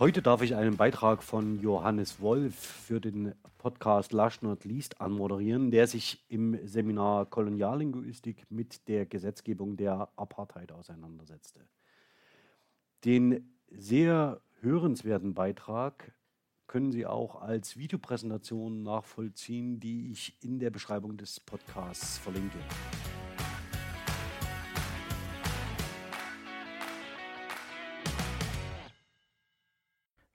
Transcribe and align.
Heute 0.00 0.22
darf 0.22 0.42
ich 0.42 0.54
einen 0.54 0.76
Beitrag 0.76 1.24
von 1.24 1.58
Johannes 1.58 2.20
Wolf 2.20 2.54
für 2.54 3.00
den 3.00 3.34
Podcast 3.58 4.12
Last 4.12 4.44
Not 4.44 4.64
Least 4.64 5.00
anmoderieren, 5.00 5.72
der 5.72 5.88
sich 5.88 6.24
im 6.28 6.56
Seminar 6.64 7.26
Koloniallinguistik 7.26 8.48
mit 8.48 8.86
der 8.86 9.06
Gesetzgebung 9.06 9.76
der 9.76 10.08
Apartheid 10.14 10.70
auseinandersetzte. 10.70 11.66
Den 13.04 13.52
sehr 13.72 14.40
hörenswerten 14.60 15.34
Beitrag 15.34 16.14
können 16.68 16.92
Sie 16.92 17.04
auch 17.04 17.42
als 17.42 17.76
Videopräsentation 17.76 18.84
nachvollziehen, 18.84 19.80
die 19.80 20.12
ich 20.12 20.36
in 20.40 20.60
der 20.60 20.70
Beschreibung 20.70 21.16
des 21.16 21.40
Podcasts 21.40 22.18
verlinke. 22.18 22.58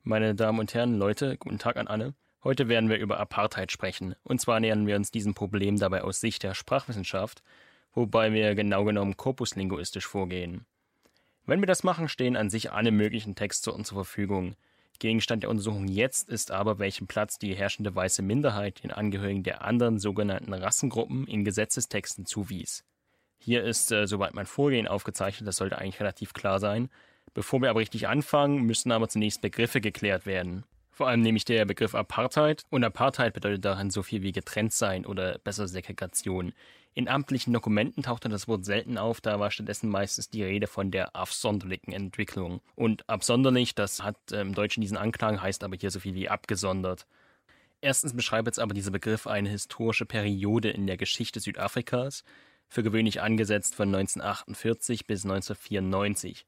Meine 0.06 0.34
Damen 0.34 0.58
und 0.58 0.74
Herren, 0.74 0.98
Leute, 0.98 1.38
guten 1.38 1.58
Tag 1.58 1.78
an 1.78 1.88
alle. 1.88 2.12
Heute 2.42 2.68
werden 2.68 2.90
wir 2.90 2.98
über 2.98 3.18
Apartheid 3.18 3.72
sprechen. 3.72 4.14
Und 4.22 4.38
zwar 4.38 4.60
nähern 4.60 4.86
wir 4.86 4.96
uns 4.96 5.10
diesem 5.10 5.32
Problem 5.32 5.78
dabei 5.78 6.02
aus 6.02 6.20
Sicht 6.20 6.42
der 6.42 6.52
Sprachwissenschaft, 6.52 7.42
wobei 7.94 8.30
wir 8.34 8.54
genau 8.54 8.84
genommen 8.84 9.16
korpuslinguistisch 9.16 10.06
vorgehen. 10.06 10.66
Wenn 11.46 11.60
wir 11.60 11.66
das 11.66 11.84
machen, 11.84 12.10
stehen 12.10 12.36
an 12.36 12.50
sich 12.50 12.70
alle 12.70 12.90
möglichen 12.90 13.34
uns 13.34 13.88
zur 13.88 13.96
Verfügung. 13.96 14.56
Gegenstand 14.98 15.42
der 15.42 15.48
Untersuchung 15.48 15.88
jetzt 15.88 16.28
ist 16.28 16.50
aber, 16.50 16.78
welchen 16.78 17.06
Platz 17.06 17.38
die 17.38 17.54
herrschende 17.54 17.94
weiße 17.94 18.20
Minderheit 18.20 18.84
den 18.84 18.90
Angehörigen 18.90 19.42
der 19.42 19.62
anderen 19.64 19.98
sogenannten 19.98 20.52
Rassengruppen 20.52 21.26
in 21.26 21.46
Gesetzestexten 21.46 22.26
zuwies. 22.26 22.84
Hier 23.38 23.64
ist 23.64 23.90
äh, 23.90 24.06
soweit 24.06 24.34
mein 24.34 24.44
Vorgehen 24.44 24.86
aufgezeichnet, 24.86 25.48
das 25.48 25.56
sollte 25.56 25.78
eigentlich 25.78 26.00
relativ 26.00 26.34
klar 26.34 26.60
sein. 26.60 26.90
Bevor 27.34 27.60
wir 27.60 27.70
aber 27.70 27.80
richtig 27.80 28.08
anfangen, 28.08 28.62
müssen 28.62 28.92
aber 28.92 29.08
zunächst 29.08 29.42
Begriffe 29.42 29.80
geklärt 29.80 30.24
werden. 30.24 30.64
Vor 30.90 31.08
allem 31.08 31.22
nämlich 31.22 31.44
der 31.44 31.64
Begriff 31.64 31.96
Apartheid. 31.96 32.62
Und 32.70 32.84
Apartheid 32.84 33.34
bedeutet 33.34 33.64
darin 33.64 33.90
so 33.90 34.04
viel 34.04 34.22
wie 34.22 34.30
getrennt 34.30 34.72
sein 34.72 35.04
oder 35.04 35.38
besser 35.38 35.66
Segregation. 35.66 36.52
In 36.94 37.08
amtlichen 37.08 37.52
Dokumenten 37.52 38.04
tauchte 38.04 38.28
das 38.28 38.46
Wort 38.46 38.64
selten 38.64 38.98
auf, 38.98 39.20
da 39.20 39.40
war 39.40 39.50
stattdessen 39.50 39.90
meistens 39.90 40.30
die 40.30 40.44
Rede 40.44 40.68
von 40.68 40.92
der 40.92 41.16
absonderlichen 41.16 41.92
Entwicklung. 41.92 42.60
Und 42.76 43.08
absonderlich, 43.08 43.74
das 43.74 44.04
hat 44.04 44.30
im 44.30 44.54
Deutschen 44.54 44.80
diesen 44.80 44.96
Anklang, 44.96 45.42
heißt 45.42 45.64
aber 45.64 45.76
hier 45.76 45.90
so 45.90 45.98
viel 45.98 46.14
wie 46.14 46.28
abgesondert. 46.28 47.08
Erstens 47.80 48.14
beschreibt 48.14 48.46
jetzt 48.46 48.60
aber 48.60 48.74
dieser 48.74 48.92
Begriff 48.92 49.26
eine 49.26 49.48
historische 49.48 50.06
Periode 50.06 50.70
in 50.70 50.86
der 50.86 50.96
Geschichte 50.96 51.40
Südafrikas, 51.40 52.22
für 52.68 52.84
gewöhnlich 52.84 53.20
angesetzt 53.20 53.74
von 53.74 53.88
1948 53.88 55.08
bis 55.08 55.24
1994. 55.24 56.46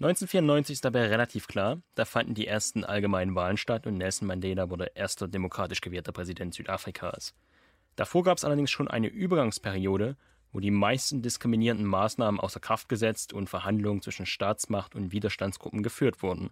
1994 0.00 0.74
ist 0.74 0.84
dabei 0.84 1.06
relativ 1.06 1.46
klar, 1.46 1.80
da 1.94 2.04
fanden 2.04 2.34
die 2.34 2.48
ersten 2.48 2.84
allgemeinen 2.84 3.36
Wahlen 3.36 3.56
statt 3.56 3.86
und 3.86 3.96
Nelson 3.96 4.26
Mandela 4.26 4.68
wurde 4.68 4.90
erster 4.94 5.28
demokratisch 5.28 5.80
gewählter 5.80 6.10
Präsident 6.10 6.52
Südafrikas. 6.52 7.32
Davor 7.94 8.24
gab 8.24 8.38
es 8.38 8.44
allerdings 8.44 8.72
schon 8.72 8.88
eine 8.88 9.06
Übergangsperiode, 9.06 10.16
wo 10.52 10.58
die 10.58 10.72
meisten 10.72 11.22
diskriminierenden 11.22 11.86
Maßnahmen 11.86 12.40
außer 12.40 12.58
Kraft 12.58 12.88
gesetzt 12.88 13.32
und 13.32 13.48
Verhandlungen 13.48 14.02
zwischen 14.02 14.26
Staatsmacht 14.26 14.96
und 14.96 15.12
Widerstandsgruppen 15.12 15.84
geführt 15.84 16.22
wurden. 16.22 16.50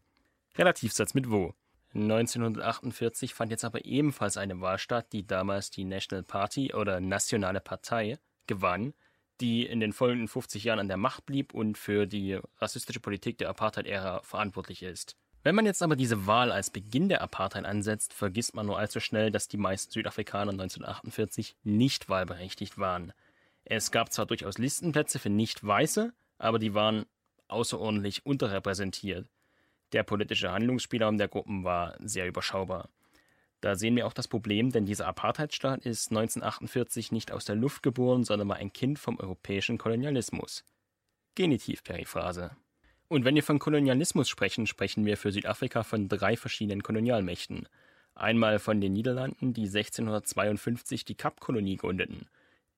Relativsatz 0.57 1.15
mit 1.15 1.31
wo? 1.31 1.55
1948 1.95 3.35
fand 3.35 3.51
jetzt 3.51 3.65
aber 3.65 3.85
ebenfalls 3.85 4.37
eine 4.37 4.61
Wahl 4.61 4.79
statt, 4.79 5.13
die 5.13 5.27
damals 5.27 5.71
die 5.71 5.85
National 5.85 6.23
Party 6.23 6.73
oder 6.73 7.01
Nationale 7.01 7.61
Partei 7.61 8.19
gewann, 8.47 8.95
die 9.43 9.67
in 9.67 9.81
den 9.81 9.93
folgenden 9.93 10.29
50 10.29 10.65
Jahren 10.65 10.79
an 10.79 10.89
der 10.89 10.97
Macht 10.97 11.27
blieb 11.27 11.53
und 11.53 11.77
für 11.77 12.07
die 12.07 12.39
rassistische 12.59 13.01
Politik 13.01 13.39
der 13.39 13.51
Apartheid-Ära 13.51 14.23
verantwortlich 14.23 14.83
ist. 14.83 15.17
Wenn 15.43 15.57
man 15.57 15.67
jetzt 15.67 15.83
aber 15.83 15.97
diese 15.97 16.29
Wahl 16.29 16.53
als 16.53 16.71
Beginn 16.71 17.09
der 17.09 17.21
Apartheid 17.21 17.65
ansetzt, 17.65 18.15
vergisst 18.15 18.55
man 18.55 18.67
nur 18.67 18.79
allzu 18.79 19.01
schnell, 19.01 19.33
dass 19.33 19.49
die 19.49 19.57
meisten 19.57 19.91
Südafrikaner 19.93 20.53
1948 20.53 21.57
nicht 21.65 22.09
wahlberechtigt 22.09 22.79
waren. 22.79 23.13
Es 23.65 23.91
gab 23.91 24.13
zwar 24.13 24.27
durchaus 24.27 24.59
Listenplätze 24.59 25.19
für 25.19 25.31
Nicht-Weiße, 25.31 26.13
aber 26.39 26.61
die 26.61 26.75
waren 26.75 27.07
außerordentlich 27.49 28.25
unterrepräsentiert. 28.25 29.29
Der 29.93 30.05
politische 30.05 30.53
Handlungsspielraum 30.53 31.19
der 31.19 31.29
Gruppen 31.29 31.65
war 31.65 31.97
sehr 31.99 32.29
überschaubar. 32.29 32.89
Da 33.63 33.77
sehen 33.77 33.95
wir 33.95 34.09
auch 34.09 34.13
das 34.13 34.27
Problem, 34.27 34.73
denn 34.73 34.87
dieser 34.87 35.07
Apartheidstaat 35.07 35.87
ist 35.87 36.11
1948 36.11 37.13
nicht 37.13 37.31
aus 37.31 37.45
der 37.45 37.55
Luft 37.55 37.85
geboren, 37.85 38.25
sondern 38.25 38.49
war 38.49 38.57
ein 38.57 38.73
Kind 38.73 38.99
vom 38.99 39.21
europäischen 39.21 39.79
Kolonialismus. 39.79 40.65
Genitivperiphrase. 41.37 42.57
Und 43.07 43.25
wenn 43.25 43.37
wir 43.37 43.45
von 43.45 43.61
Kolonialismus 43.61 44.29
sprechen, 44.29 44.67
sprechen 44.67 45.07
wir 45.07 45.17
für 45.17 45.31
Südafrika 45.31 45.85
von 45.85 46.09
drei 46.09 46.37
verschiedenen 46.37 46.83
Kolonialmächten. 46.83 47.69
Einmal 48.17 48.59
von 48.59 48.81
den 48.81 48.95
Niederlanden, 48.95 49.55
die 49.55 49.67
1652 49.67 51.05
die 51.05 51.15
Kapkolonie 51.15 51.77
gründeten. 51.77 52.27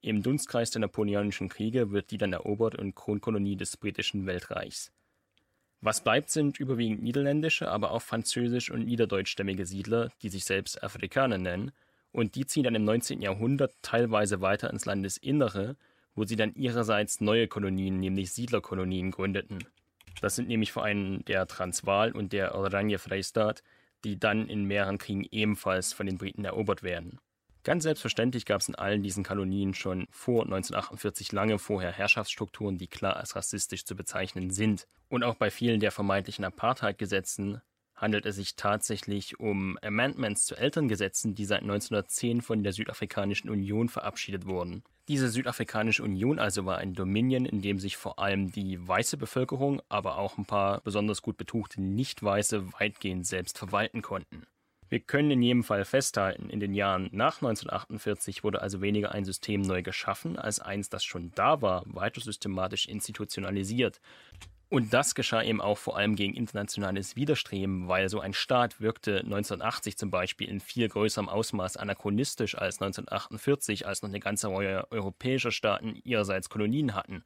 Im 0.03 0.23
Dunstkreis 0.23 0.71
der 0.71 0.81
Napoleonischen 0.81 1.49
Kriege 1.49 1.93
wird 1.93 2.11
die 2.11 2.19
dann 2.19 2.35
erobert 2.35 2.75
und 2.75 2.95
Kronkolonie 2.95 3.57
des 3.57 3.79
britischen 3.79 4.27
Weltreichs. 4.27 4.93
Was 5.85 6.03
bleibt, 6.03 6.31
sind 6.31 6.59
überwiegend 6.59 7.03
niederländische, 7.03 7.71
aber 7.71 7.91
auch 7.91 8.01
französisch- 8.01 8.71
und 8.71 8.87
niederdeutschstämmige 8.87 9.67
Siedler, 9.67 10.09
die 10.23 10.31
sich 10.31 10.47
selbst 10.47 10.83
Afrikaner 10.83 11.37
nennen, 11.37 11.73
und 12.11 12.37
die 12.37 12.47
ziehen 12.47 12.65
dann 12.65 12.75
im 12.75 12.85
19. 12.85 13.21
Jahrhundert 13.21 13.75
teilweise 13.83 14.41
weiter 14.41 14.71
ins 14.71 14.87
Landesinnere, 14.87 15.77
wo 16.15 16.25
sie 16.25 16.37
dann 16.37 16.55
ihrerseits 16.55 17.21
neue 17.21 17.49
Kolonien, 17.49 18.01
nämlich 18.01 18.33
Siedlerkolonien, 18.33 19.11
gründeten. 19.11 19.59
Das 20.23 20.37
sind 20.37 20.49
nämlich 20.49 20.73
vor 20.73 20.85
allem 20.85 21.23
der 21.27 21.47
Transvaal 21.47 22.13
und 22.13 22.33
der 22.33 22.55
Oranje 22.55 22.99
Freistaat, 22.99 23.63
die 24.05 24.19
dann 24.19 24.49
in 24.49 24.65
mehreren 24.65 24.97
Kriegen 24.97 25.27
ebenfalls 25.31 25.93
von 25.93 26.07
den 26.07 26.17
Briten 26.17 26.47
erobert 26.47 26.83
werden. 26.83 27.19
Ganz 27.65 27.85
selbstverständlich 27.85 28.45
gab 28.45 28.61
es 28.61 28.69
in 28.69 28.75
allen 28.75 29.03
diesen 29.03 29.25
Kolonien 29.25 29.73
schon 29.73 30.07
vor 30.11 30.45
1948 30.45 31.33
lange 31.33 31.59
vorher 31.59 31.93
Herrschaftsstrukturen, 31.93 32.77
die 32.77 32.89
klar 32.89 33.17
als 33.17 33.37
rassistisch 33.37 33.87
zu 33.87 33.97
bezeichnen 33.97 34.51
sind. 34.51 34.87
Und 35.09 35.25
auch 35.25 35.35
bei 35.35 35.51
vielen 35.51 35.81
der 35.81 35.91
vermeintlichen 35.91 36.45
Apartheid-Gesetzen 36.45 37.63
handelt 37.95 38.27
es 38.27 38.37
sich 38.37 38.57
tatsächlich 38.57 39.41
um 39.41 39.79
Amendments 39.81 40.45
zu 40.45 40.57
Elterngesetzen, 40.57 41.35
die 41.35 41.47
seit 41.47 41.63
1910 41.63 42.43
von 42.43 42.63
der 42.63 42.75
Südafrikanischen 42.75 43.49
Union 43.49 43.89
verabschiedet 43.89 44.45
wurden. 44.45 44.83
Diese 45.09 45.31
Südafrikanische 45.31 46.03
Union 46.03 46.39
also 46.39 46.67
war 46.67 46.79
ein 46.79 46.93
Dominion, 46.93 47.47
in 47.47 47.63
dem 47.63 47.79
sich 47.79 47.97
vor 47.97 48.19
allem 48.19 48.53
die 48.53 48.87
weiße 48.87 49.17
Bevölkerung, 49.17 49.81
aber 49.89 50.19
auch 50.19 50.37
ein 50.37 50.45
paar 50.45 50.83
besonders 50.83 51.23
gut 51.23 51.39
betuchte 51.39 51.81
Nicht-Weiße 51.81 52.75
weitgehend 52.75 53.27
selbst 53.27 53.57
verwalten 53.57 54.03
konnten. 54.03 54.45
Wir 54.95 55.01
können 55.01 55.33
in 55.33 55.43
jedem 55.43 55.65
Fall 55.65 55.85
festhalten, 55.85 56.49
in 56.51 56.61
den 56.61 56.73
Jahren 56.73 57.09
nach 57.11 57.43
1948 57.43 58.45
wurde 58.45 58.63
also 58.63 58.81
weniger 58.81 59.11
ein 59.11 59.25
System 59.25 59.61
neu 59.61 59.83
geschaffen, 59.83 60.39
als 60.39 60.61
eins, 60.61 60.89
das 60.89 61.03
schon 61.03 61.33
da 61.35 61.61
war, 61.63 61.83
weiter 61.87 62.21
systematisch 62.21 62.87
institutionalisiert. 62.87 64.01
Und 64.69 64.95
das 64.95 65.17
geschah 65.17 65.43
eben 65.43 65.61
auch 65.61 65.79
vor 65.79 65.97
allem 65.97 66.15
gegen 66.15 66.35
internationales 66.35 67.17
Widerstreben, 67.17 67.89
weil 67.89 68.09
so 68.09 68.21
ein 68.21 68.35
Staat 68.35 68.81
wirkte 68.81 69.17
1980 69.17 69.99
zum 69.99 70.13
Beispiel 70.13 70.49
in 70.49 70.61
viel 70.61 70.89
größerem 70.89 71.29
Ausmaß 71.29 71.77
anachronistisch 71.77 72.57
als 72.57 72.81
1948, 72.81 73.89
als 73.89 74.03
noch 74.03 74.11
eine 74.11 74.21
ganze 74.21 74.47
Reihe 74.47 74.87
europäischer 74.93 75.51
Staaten 75.51 75.97
ihrerseits 76.05 76.49
Kolonien 76.49 76.95
hatten. 76.95 77.25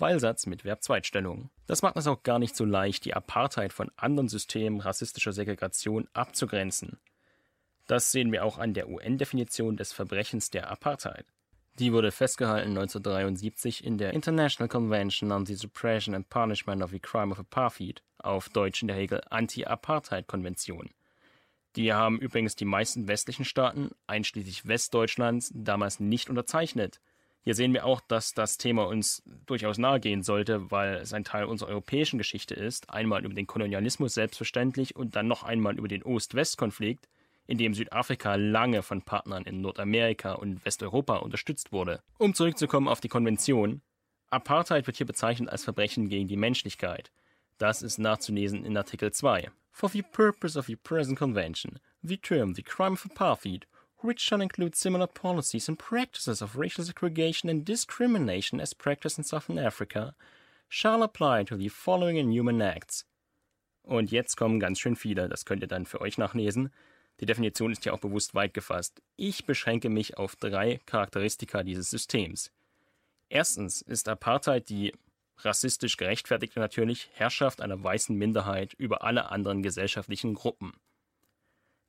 Weilsatz 0.00 0.46
mit 0.46 0.62
Verbzweitstellung. 0.62 1.50
Das 1.66 1.82
macht 1.82 1.96
es 1.96 2.06
auch 2.06 2.22
gar 2.22 2.38
nicht 2.38 2.56
so 2.56 2.64
leicht, 2.64 3.04
die 3.04 3.14
Apartheid 3.14 3.72
von 3.72 3.90
anderen 3.96 4.28
Systemen 4.28 4.80
rassistischer 4.80 5.32
Segregation 5.32 6.08
abzugrenzen. 6.12 6.98
Das 7.86 8.12
sehen 8.12 8.32
wir 8.32 8.44
auch 8.44 8.58
an 8.58 8.74
der 8.74 8.88
UN-Definition 8.88 9.76
des 9.76 9.92
Verbrechens 9.92 10.50
der 10.50 10.70
Apartheid. 10.70 11.26
Die 11.78 11.92
wurde 11.92 12.10
festgehalten 12.10 12.70
1973 12.70 13.84
in 13.84 13.98
der 13.98 14.12
International 14.12 14.68
Convention 14.68 15.30
on 15.30 15.46
the 15.46 15.54
Suppression 15.54 16.14
and 16.14 16.28
Punishment 16.28 16.82
of 16.82 16.90
the 16.90 16.98
Crime 16.98 17.30
of 17.30 17.38
Apartheid, 17.38 18.02
auf 18.18 18.48
Deutsch 18.48 18.82
in 18.82 18.88
der 18.88 18.96
Regel 18.96 19.20
Anti-Apartheid-Konvention. 19.30 20.90
Die 21.76 21.92
haben 21.92 22.18
übrigens 22.18 22.56
die 22.56 22.64
meisten 22.64 23.06
westlichen 23.06 23.44
Staaten, 23.44 23.90
einschließlich 24.08 24.66
Westdeutschlands, 24.66 25.52
damals 25.54 26.00
nicht 26.00 26.28
unterzeichnet. 26.28 27.00
Hier 27.48 27.54
sehen 27.54 27.72
wir 27.72 27.86
auch, 27.86 28.02
dass 28.02 28.34
das 28.34 28.58
Thema 28.58 28.86
uns 28.86 29.22
durchaus 29.46 29.78
nahe 29.78 30.00
gehen 30.00 30.22
sollte, 30.22 30.70
weil 30.70 30.96
es 30.96 31.14
ein 31.14 31.24
Teil 31.24 31.46
unserer 31.46 31.70
europäischen 31.70 32.18
Geschichte 32.18 32.52
ist. 32.52 32.90
Einmal 32.90 33.24
über 33.24 33.32
den 33.32 33.46
Kolonialismus 33.46 34.12
selbstverständlich 34.12 34.94
und 34.96 35.16
dann 35.16 35.28
noch 35.28 35.44
einmal 35.44 35.78
über 35.78 35.88
den 35.88 36.02
Ost-West-Konflikt, 36.02 37.08
in 37.46 37.56
dem 37.56 37.72
Südafrika 37.72 38.34
lange 38.34 38.82
von 38.82 39.00
Partnern 39.00 39.44
in 39.44 39.62
Nordamerika 39.62 40.34
und 40.34 40.62
Westeuropa 40.66 41.16
unterstützt 41.16 41.72
wurde. 41.72 42.02
Um 42.18 42.34
zurückzukommen 42.34 42.86
auf 42.86 43.00
die 43.00 43.08
Konvention, 43.08 43.80
Apartheid 44.28 44.86
wird 44.86 44.98
hier 44.98 45.06
bezeichnet 45.06 45.48
als 45.48 45.64
Verbrechen 45.64 46.10
gegen 46.10 46.28
die 46.28 46.36
Menschlichkeit. 46.36 47.10
Das 47.56 47.80
ist 47.80 47.96
nachzulesen 47.96 48.66
in 48.66 48.76
Artikel 48.76 49.10
2. 49.10 49.50
For 49.70 49.88
the 49.88 50.02
purpose 50.02 50.58
of 50.58 50.66
the 50.66 50.76
present 50.76 51.18
convention, 51.18 51.78
the 52.02 52.18
term 52.18 52.54
the 52.54 52.62
crime 52.62 52.92
of 52.92 53.06
apartheid, 53.06 53.66
which 54.00 54.20
shall 54.20 54.40
include 54.40 54.74
similar 54.74 55.06
policies 55.06 55.68
and 55.68 55.78
practices 55.78 56.40
of 56.40 56.56
racial 56.56 56.84
segregation 56.84 57.50
and 57.50 57.64
discrimination 57.64 58.60
as 58.60 58.74
practiced 58.74 59.18
in 59.18 59.24
Southern 59.24 59.58
Africa, 59.58 60.14
shall 60.68 61.02
apply 61.02 61.44
to 61.44 61.56
the 61.56 61.68
following 61.68 62.16
inhuman 62.16 62.60
acts. 62.60 63.04
Und 63.82 64.10
jetzt 64.10 64.36
kommen 64.36 64.60
ganz 64.60 64.78
schön 64.78 64.96
viele, 64.96 65.28
das 65.28 65.44
könnt 65.44 65.62
ihr 65.62 65.68
dann 65.68 65.86
für 65.86 66.00
euch 66.00 66.18
nachlesen. 66.18 66.70
Die 67.20 67.26
Definition 67.26 67.72
ist 67.72 67.84
ja 67.84 67.92
auch 67.92 68.00
bewusst 68.00 68.34
weit 68.34 68.54
gefasst. 68.54 69.02
Ich 69.16 69.46
beschränke 69.46 69.88
mich 69.88 70.18
auf 70.18 70.36
drei 70.36 70.80
Charakteristika 70.86 71.62
dieses 71.62 71.90
Systems. 71.90 72.52
Erstens 73.28 73.82
ist 73.82 74.08
Apartheid 74.08 74.68
die 74.68 74.92
rassistisch 75.38 75.96
gerechtfertigte 75.96 76.60
natürlich 76.60 77.10
Herrschaft 77.14 77.60
einer 77.60 77.82
weißen 77.82 78.16
Minderheit 78.16 78.74
über 78.74 79.02
alle 79.02 79.30
anderen 79.30 79.62
gesellschaftlichen 79.62 80.34
Gruppen. 80.34 80.72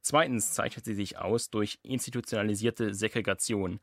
Zweitens 0.01 0.53
zeichnet 0.53 0.85
sie 0.85 0.93
sich 0.93 1.17
aus 1.17 1.49
durch 1.49 1.79
institutionalisierte 1.83 2.93
Segregation. 2.93 3.79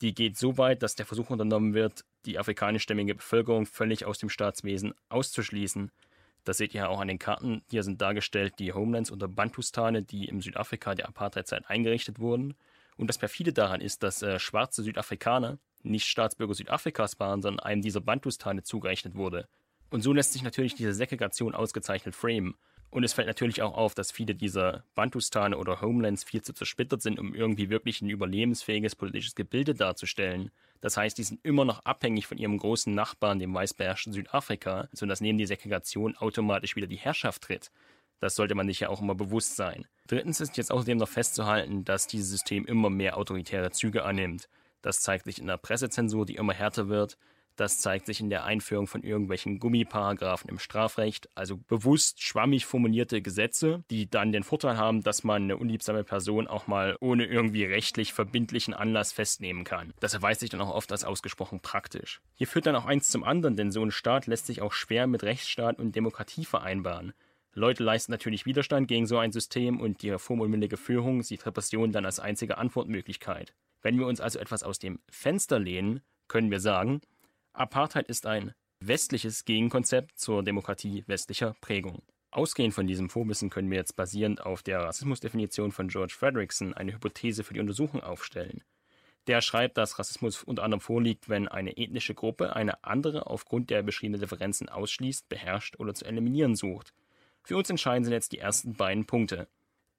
Die 0.00 0.14
geht 0.14 0.36
so 0.36 0.58
weit, 0.58 0.82
dass 0.82 0.96
der 0.96 1.06
Versuch 1.06 1.30
unternommen 1.30 1.74
wird, 1.74 2.04
die 2.26 2.38
afrikanischstämmige 2.38 3.14
Bevölkerung 3.14 3.66
völlig 3.66 4.04
aus 4.04 4.18
dem 4.18 4.28
Staatswesen 4.28 4.94
auszuschließen. 5.08 5.90
Das 6.44 6.58
seht 6.58 6.74
ihr 6.74 6.82
ja 6.82 6.88
auch 6.88 7.00
an 7.00 7.08
den 7.08 7.18
Karten. 7.18 7.62
Hier 7.70 7.82
sind 7.82 8.00
dargestellt 8.00 8.54
die 8.58 8.72
Homelands 8.72 9.10
oder 9.10 9.28
Bantustane, 9.28 10.02
die 10.02 10.26
im 10.26 10.42
Südafrika 10.42 10.94
der 10.94 11.08
Apartheidzeit 11.08 11.68
eingerichtet 11.70 12.18
wurden. 12.18 12.54
Und 12.96 13.08
das 13.08 13.18
perfide 13.18 13.52
daran 13.52 13.80
ist, 13.80 14.02
dass 14.02 14.22
äh, 14.22 14.38
schwarze 14.38 14.82
Südafrikaner 14.82 15.58
nicht 15.82 16.06
Staatsbürger 16.06 16.54
Südafrikas 16.54 17.18
waren, 17.18 17.42
sondern 17.42 17.64
einem 17.64 17.82
dieser 17.82 18.00
Bantustane 18.00 18.62
zugerechnet 18.62 19.14
wurde. 19.14 19.48
Und 19.90 20.02
so 20.02 20.12
lässt 20.12 20.32
sich 20.32 20.42
natürlich 20.42 20.74
diese 20.74 20.92
Segregation 20.92 21.54
ausgezeichnet 21.54 22.14
framen. 22.14 22.56
Und 22.94 23.02
es 23.02 23.12
fällt 23.12 23.26
natürlich 23.26 23.60
auch 23.60 23.74
auf, 23.74 23.96
dass 23.96 24.12
viele 24.12 24.36
dieser 24.36 24.84
Bantustane 24.94 25.58
oder 25.58 25.80
Homelands 25.80 26.22
viel 26.22 26.42
zu 26.42 26.52
zersplittert 26.52 27.02
sind, 27.02 27.18
um 27.18 27.34
irgendwie 27.34 27.68
wirklich 27.68 28.00
ein 28.00 28.08
überlebensfähiges 28.08 28.94
politisches 28.94 29.34
Gebilde 29.34 29.74
darzustellen. 29.74 30.52
Das 30.80 30.96
heißt, 30.96 31.18
die 31.18 31.24
sind 31.24 31.44
immer 31.44 31.64
noch 31.64 31.84
abhängig 31.84 32.28
von 32.28 32.38
ihrem 32.38 32.56
großen 32.56 32.94
Nachbarn, 32.94 33.40
dem 33.40 33.52
weißbeherrschten 33.52 34.12
Südafrika, 34.12 34.88
sodass 34.92 35.20
neben 35.20 35.38
die 35.38 35.46
Segregation 35.46 36.16
automatisch 36.16 36.76
wieder 36.76 36.86
die 36.86 36.94
Herrschaft 36.94 37.42
tritt. 37.42 37.72
Das 38.20 38.36
sollte 38.36 38.54
man 38.54 38.68
sich 38.68 38.78
ja 38.78 38.90
auch 38.90 39.02
immer 39.02 39.16
bewusst 39.16 39.56
sein. 39.56 39.88
Drittens 40.06 40.40
ist 40.40 40.56
jetzt 40.56 40.70
außerdem 40.70 40.98
noch 40.98 41.08
festzuhalten, 41.08 41.84
dass 41.84 42.06
dieses 42.06 42.30
System 42.30 42.64
immer 42.64 42.90
mehr 42.90 43.16
autoritäre 43.16 43.72
Züge 43.72 44.04
annimmt. 44.04 44.48
Das 44.82 45.00
zeigt 45.00 45.24
sich 45.24 45.40
in 45.40 45.48
der 45.48 45.56
Pressezensur, 45.56 46.26
die 46.26 46.36
immer 46.36 46.54
härter 46.54 46.88
wird. 46.88 47.18
Das 47.56 47.78
zeigt 47.78 48.06
sich 48.06 48.20
in 48.20 48.30
der 48.30 48.44
Einführung 48.44 48.86
von 48.86 49.02
irgendwelchen 49.02 49.60
Gummiparagraphen 49.60 50.50
im 50.50 50.58
Strafrecht, 50.58 51.28
also 51.36 51.56
bewusst 51.56 52.22
schwammig 52.22 52.66
formulierte 52.66 53.22
Gesetze, 53.22 53.84
die 53.90 54.10
dann 54.10 54.32
den 54.32 54.42
Vorteil 54.42 54.76
haben, 54.76 55.02
dass 55.02 55.22
man 55.22 55.44
eine 55.44 55.56
unliebsame 55.56 56.02
Person 56.02 56.48
auch 56.48 56.66
mal 56.66 56.96
ohne 57.00 57.26
irgendwie 57.26 57.64
rechtlich 57.64 58.12
verbindlichen 58.12 58.74
Anlass 58.74 59.12
festnehmen 59.12 59.64
kann. 59.64 59.92
Das 60.00 60.14
erweist 60.14 60.40
sich 60.40 60.50
dann 60.50 60.60
auch 60.60 60.74
oft 60.74 60.90
als 60.90 61.04
ausgesprochen 61.04 61.60
praktisch. 61.60 62.20
Hier 62.34 62.48
führt 62.48 62.66
dann 62.66 62.76
auch 62.76 62.86
eins 62.86 63.08
zum 63.08 63.22
anderen, 63.22 63.56
denn 63.56 63.70
so 63.70 63.84
ein 63.84 63.92
Staat 63.92 64.26
lässt 64.26 64.46
sich 64.46 64.60
auch 64.60 64.72
schwer 64.72 65.06
mit 65.06 65.22
Rechtsstaat 65.22 65.78
und 65.78 65.94
Demokratie 65.94 66.44
vereinbaren. 66.44 67.12
Leute 67.52 67.84
leisten 67.84 68.10
natürlich 68.10 68.46
Widerstand 68.46 68.88
gegen 68.88 69.06
so 69.06 69.16
ein 69.18 69.30
System 69.30 69.80
und 69.80 70.02
die 70.02 70.10
reformunwillige 70.10 70.76
Führung 70.76 71.22
sieht 71.22 71.46
Repression 71.46 71.92
dann 71.92 72.04
als 72.04 72.18
einzige 72.18 72.58
Antwortmöglichkeit. 72.58 73.54
Wenn 73.80 73.96
wir 73.96 74.06
uns 74.06 74.20
also 74.20 74.40
etwas 74.40 74.64
aus 74.64 74.80
dem 74.80 74.98
Fenster 75.08 75.60
lehnen, 75.60 76.00
können 76.26 76.50
wir 76.50 76.58
sagen, 76.58 77.00
Apartheid 77.56 78.08
ist 78.08 78.26
ein 78.26 78.52
westliches 78.80 79.44
Gegenkonzept 79.44 80.18
zur 80.18 80.42
Demokratie 80.42 81.04
westlicher 81.06 81.54
Prägung. 81.60 82.02
Ausgehend 82.32 82.74
von 82.74 82.88
diesem 82.88 83.08
Vorwissen 83.08 83.48
können 83.48 83.70
wir 83.70 83.78
jetzt 83.78 83.94
basierend 83.94 84.44
auf 84.44 84.64
der 84.64 84.80
Rassismusdefinition 84.80 85.70
von 85.70 85.86
George 85.86 86.14
Frederickson 86.18 86.74
eine 86.74 86.94
Hypothese 86.94 87.44
für 87.44 87.54
die 87.54 87.60
Untersuchung 87.60 88.02
aufstellen. 88.02 88.64
Der 89.28 89.40
schreibt, 89.40 89.78
dass 89.78 90.00
Rassismus 90.00 90.42
unter 90.42 90.64
anderem 90.64 90.80
vorliegt, 90.80 91.28
wenn 91.28 91.46
eine 91.46 91.76
ethnische 91.76 92.16
Gruppe 92.16 92.56
eine 92.56 92.82
andere 92.82 93.28
aufgrund 93.28 93.70
der 93.70 93.84
beschriebenen 93.84 94.20
Differenzen 94.20 94.68
ausschließt, 94.68 95.28
beherrscht 95.28 95.78
oder 95.78 95.94
zu 95.94 96.06
eliminieren 96.06 96.56
sucht. 96.56 96.92
Für 97.44 97.56
uns 97.56 97.70
entscheiden 97.70 98.02
sind 98.02 98.14
jetzt 98.14 98.32
die 98.32 98.40
ersten 98.40 98.74
beiden 98.74 99.06
Punkte. 99.06 99.46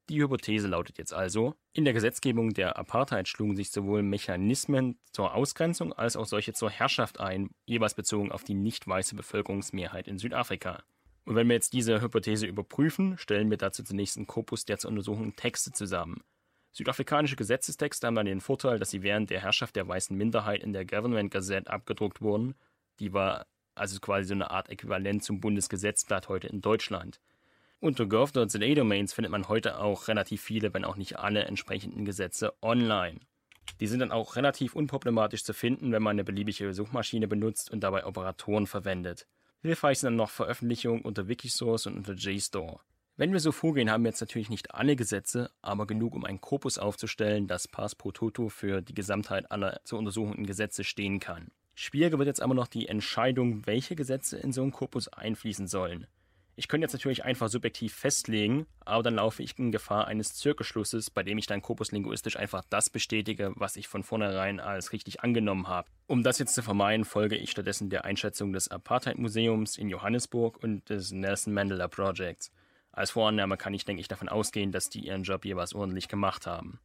Die 0.09 0.21
Hypothese 0.21 0.67
lautet 0.67 0.99
jetzt 0.99 1.13
also, 1.13 1.55
in 1.73 1.83
der 1.83 1.93
Gesetzgebung 1.93 2.53
der 2.53 2.77
Apartheid 2.77 3.27
schlugen 3.27 3.55
sich 3.55 3.71
sowohl 3.71 4.03
Mechanismen 4.03 4.99
zur 5.11 5.33
Ausgrenzung 5.33 5.93
als 5.93 6.15
auch 6.15 6.27
solche 6.27 6.53
zur 6.53 6.69
Herrschaft 6.69 7.19
ein, 7.19 7.49
jeweils 7.65 7.95
bezogen 7.95 8.31
auf 8.31 8.43
die 8.43 8.53
nicht 8.53 8.87
weiße 8.87 9.15
Bevölkerungsmehrheit 9.15 10.07
in 10.07 10.19
Südafrika. 10.19 10.83
Und 11.25 11.35
wenn 11.35 11.47
wir 11.47 11.55
jetzt 11.55 11.73
diese 11.73 12.01
Hypothese 12.01 12.45
überprüfen, 12.45 13.17
stellen 13.17 13.49
wir 13.49 13.57
dazu 13.57 13.83
zunächst 13.83 14.17
einen 14.17 14.27
Korpus 14.27 14.65
der 14.65 14.77
zur 14.77 14.91
Untersuchung 14.91 15.35
Texte 15.35 15.71
zusammen. 15.71 16.21
Südafrikanische 16.71 17.35
Gesetzestexte 17.35 18.05
haben 18.05 18.15
dann 18.15 18.27
den 18.27 18.41
Vorteil, 18.41 18.77
dass 18.77 18.91
sie 18.91 19.01
während 19.01 19.31
der 19.31 19.41
Herrschaft 19.41 19.75
der 19.75 19.87
weißen 19.87 20.15
Minderheit 20.15 20.61
in 20.61 20.73
der 20.73 20.85
Government 20.85 21.31
Gazette 21.31 21.71
abgedruckt 21.71 22.21
wurden. 22.21 22.53
Die 22.99 23.13
war 23.13 23.47
also 23.73 23.99
quasi 23.99 24.27
so 24.27 24.33
eine 24.35 24.51
Art 24.51 24.69
Äquivalent 24.69 25.23
zum 25.23 25.39
Bundesgesetzblatt 25.39 26.29
heute 26.29 26.47
in 26.47 26.61
Deutschland. 26.61 27.19
Unter 27.79 28.05
gov.za-Domains 28.05 29.13
findet 29.13 29.31
man 29.31 29.47
heute 29.47 29.79
auch 29.79 30.07
relativ 30.07 30.41
viele, 30.41 30.73
wenn 30.73 30.85
auch 30.85 30.95
nicht 30.95 31.19
alle 31.19 31.43
entsprechenden 31.43 32.05
Gesetze 32.05 32.53
online. 32.61 33.19
Die 33.79 33.87
sind 33.87 33.99
dann 33.99 34.11
auch 34.11 34.35
relativ 34.35 34.75
unproblematisch 34.75 35.43
zu 35.43 35.53
finden, 35.53 35.91
wenn 35.91 36.01
man 36.01 36.15
eine 36.15 36.23
beliebige 36.23 36.73
Suchmaschine 36.73 37.27
benutzt 37.27 37.69
und 37.69 37.81
dabei 37.81 38.05
Operatoren 38.05 38.67
verwendet. 38.67 39.27
Hilfreich 39.61 39.99
sind 39.99 40.07
dann 40.07 40.15
noch 40.15 40.29
Veröffentlichungen 40.29 41.01
unter 41.01 41.27
Wikisource 41.27 41.87
und 41.87 41.97
unter 41.97 42.13
JSTOR. 42.13 42.81
Wenn 43.17 43.33
wir 43.33 43.39
so 43.39 43.51
vorgehen, 43.51 43.89
haben 43.89 44.03
wir 44.03 44.09
jetzt 44.09 44.21
natürlich 44.21 44.49
nicht 44.49 44.73
alle 44.75 44.95
Gesetze, 44.95 45.49
aber 45.61 45.87
genug, 45.87 46.15
um 46.15 46.25
einen 46.25 46.41
Korpus 46.41 46.77
aufzustellen, 46.77 47.47
das 47.47 47.67
Pass 47.67 47.95
pro 47.95 48.11
Toto 48.11 48.49
für 48.49 48.81
die 48.81 48.93
Gesamtheit 48.93 49.51
aller 49.51 49.79
zu 49.85 49.97
untersuchenden 49.97 50.45
Gesetze 50.45 50.83
stehen 50.83 51.19
kann. 51.19 51.51
Schwieriger 51.75 52.17
wird 52.19 52.27
jetzt 52.27 52.41
aber 52.41 52.53
noch 52.53 52.67
die 52.67 52.87
Entscheidung, 52.87 53.65
welche 53.65 53.95
Gesetze 53.95 54.37
in 54.37 54.53
so 54.53 54.61
einen 54.61 54.71
Korpus 54.71 55.07
einfließen 55.07 55.67
sollen. 55.67 56.07
Ich 56.57 56.69
könnte 56.69 56.85
jetzt 56.85 56.93
natürlich 56.93 57.25
einfach 57.25 57.49
subjektiv 57.49 57.93
festlegen, 57.93 58.65
aber 58.85 59.03
dann 59.03 59.15
laufe 59.15 59.43
ich 59.43 59.59
in 59.59 59.73
Gefahr 59.73 60.07
eines 60.07 60.33
Zirkelschlusses, 60.35 61.09
bei 61.09 61.21
dem 61.21 61.37
ich 61.37 61.47
dann 61.47 61.61
korpuslinguistisch 61.61 62.37
einfach 62.37 62.63
das 62.69 62.89
bestätige, 62.89 63.51
was 63.55 63.75
ich 63.75 63.89
von 63.89 64.03
vornherein 64.03 64.61
als 64.61 64.93
richtig 64.93 65.21
angenommen 65.21 65.67
habe. 65.67 65.89
Um 66.07 66.23
das 66.23 66.39
jetzt 66.39 66.55
zu 66.55 66.63
vermeiden, 66.63 67.03
folge 67.03 67.35
ich 67.35 67.51
stattdessen 67.51 67.89
der 67.89 68.05
Einschätzung 68.05 68.53
des 68.53 68.69
Apartheid-Museums 68.69 69.77
in 69.77 69.89
Johannesburg 69.89 70.63
und 70.63 70.89
des 70.89 71.11
Nelson 71.11 71.53
Mandela 71.53 71.89
Projects. 71.89 72.51
Als 72.93 73.11
Vorannahme 73.11 73.57
kann 73.57 73.73
ich, 73.73 73.83
denke 73.83 73.99
ich, 73.99 74.07
davon 74.07 74.29
ausgehen, 74.29 74.71
dass 74.71 74.89
die 74.89 75.05
ihren 75.05 75.23
Job 75.23 75.43
jeweils 75.43 75.75
ordentlich 75.75 76.07
gemacht 76.07 76.47
haben. 76.47 76.79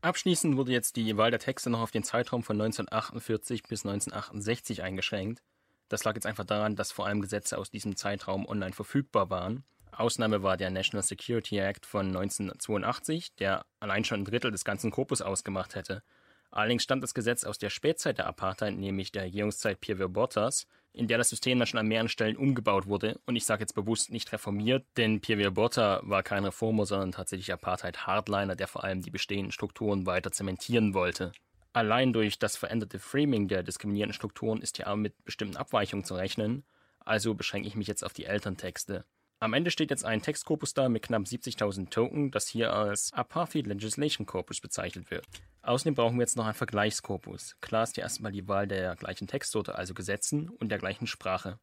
Abschließend 0.00 0.56
wurde 0.56 0.70
jetzt 0.70 0.94
die 0.94 1.16
Wahl 1.16 1.32
der 1.32 1.40
Texte 1.40 1.70
noch 1.70 1.80
auf 1.80 1.90
den 1.90 2.04
Zeitraum 2.04 2.44
von 2.44 2.54
1948 2.54 3.64
bis 3.64 3.84
1968 3.84 4.84
eingeschränkt. 4.84 5.42
Das 5.88 6.04
lag 6.04 6.14
jetzt 6.14 6.26
einfach 6.26 6.44
daran, 6.44 6.76
dass 6.76 6.92
vor 6.92 7.06
allem 7.06 7.20
Gesetze 7.20 7.58
aus 7.58 7.70
diesem 7.70 7.96
Zeitraum 7.96 8.46
online 8.46 8.72
verfügbar 8.72 9.30
waren. 9.30 9.64
Ausnahme 9.90 10.42
war 10.42 10.56
der 10.56 10.70
National 10.70 11.02
Security 11.02 11.58
Act 11.58 11.86
von 11.86 12.08
1982, 12.08 13.34
der 13.36 13.64
allein 13.80 14.04
schon 14.04 14.20
ein 14.20 14.24
Drittel 14.24 14.50
des 14.50 14.64
ganzen 14.64 14.90
Korpus 14.90 15.22
ausgemacht 15.22 15.74
hätte. 15.74 16.02
Allerdings 16.50 16.82
stammt 16.82 17.02
das 17.02 17.14
Gesetz 17.14 17.44
aus 17.44 17.58
der 17.58 17.70
Spätzeit 17.70 18.18
der 18.18 18.26
Apartheid, 18.26 18.74
nämlich 18.74 19.12
der 19.12 19.24
Regierungszeit 19.24 19.80
Pierre 19.80 20.08
Bottas, 20.08 20.66
in 20.92 21.06
der 21.06 21.18
das 21.18 21.28
System 21.28 21.58
dann 21.58 21.66
schon 21.66 21.80
an 21.80 21.86
mehreren 21.86 22.08
Stellen 22.08 22.36
umgebaut 22.36 22.86
wurde. 22.86 23.20
Und 23.26 23.36
ich 23.36 23.44
sage 23.44 23.60
jetzt 23.60 23.74
bewusst 23.74 24.10
nicht 24.10 24.32
reformiert, 24.32 24.86
denn 24.96 25.20
Pierre 25.20 25.50
Botta 25.50 26.00
war 26.04 26.22
kein 26.22 26.44
Reformer, 26.44 26.86
sondern 26.86 27.12
tatsächlich 27.12 27.52
Apartheid-Hardliner, 27.52 28.56
der 28.56 28.66
vor 28.66 28.84
allem 28.84 29.02
die 29.02 29.10
bestehenden 29.10 29.52
Strukturen 29.52 30.06
weiter 30.06 30.32
zementieren 30.32 30.94
wollte. 30.94 31.32
Allein 31.78 32.12
durch 32.12 32.40
das 32.40 32.56
veränderte 32.56 32.98
Framing 32.98 33.46
der 33.46 33.62
diskriminierenden 33.62 34.12
Strukturen 34.12 34.60
ist 34.60 34.78
ja 34.78 34.88
aber 34.88 34.96
mit 34.96 35.24
bestimmten 35.24 35.56
Abweichungen 35.56 36.04
zu 36.04 36.16
rechnen, 36.16 36.64
also 36.98 37.34
beschränke 37.34 37.68
ich 37.68 37.76
mich 37.76 37.86
jetzt 37.86 38.02
auf 38.02 38.12
die 38.12 38.24
Elterntexte. 38.24 39.04
Am 39.38 39.54
Ende 39.54 39.70
steht 39.70 39.90
jetzt 39.90 40.04
ein 40.04 40.20
Textkorpus 40.20 40.74
da 40.74 40.88
mit 40.88 41.04
knapp 41.04 41.22
70.000 41.22 41.88
Token, 41.90 42.32
das 42.32 42.48
hier 42.48 42.72
als 42.72 43.12
Apartheid 43.12 43.68
Legislation 43.68 44.26
Corpus 44.26 44.60
bezeichnet 44.60 45.12
wird. 45.12 45.24
Außerdem 45.62 45.94
brauchen 45.94 46.16
wir 46.16 46.22
jetzt 46.22 46.36
noch 46.36 46.46
einen 46.46 46.54
Vergleichskorpus. 46.54 47.54
Klar 47.60 47.84
ist 47.84 47.96
ja 47.96 48.02
erstmal 48.02 48.32
die 48.32 48.48
Wahl 48.48 48.66
der 48.66 48.96
gleichen 48.96 49.28
Textsorte, 49.28 49.76
also 49.76 49.94
Gesetzen 49.94 50.48
und 50.48 50.70
der 50.70 50.78
gleichen 50.78 51.06
Sprache. 51.06 51.60